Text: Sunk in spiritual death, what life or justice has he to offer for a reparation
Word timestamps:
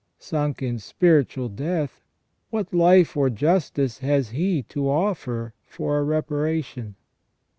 Sunk 0.17 0.63
in 0.63 0.79
spiritual 0.79 1.47
death, 1.47 2.01
what 2.49 2.73
life 2.73 3.15
or 3.15 3.29
justice 3.29 3.99
has 3.99 4.29
he 4.29 4.63
to 4.63 4.89
offer 4.89 5.53
for 5.63 5.99
a 5.99 6.03
reparation 6.03 6.95